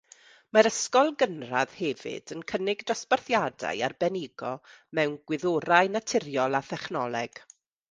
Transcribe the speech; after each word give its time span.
Mae'r 0.55 0.67
ysgol 0.69 1.11
gynradd 1.23 1.75
hefyd 1.81 2.33
yn 2.37 2.41
cynnig 2.53 2.81
dosbarthiadau 2.93 3.85
arbenigo 3.91 4.55
mewn 5.01 5.15
Gwyddorau 5.31 5.95
Naturiol 5.99 6.61
a 6.63 6.67
Thechnoleg. 6.73 7.47